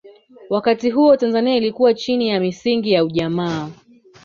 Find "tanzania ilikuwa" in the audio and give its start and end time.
1.17-1.93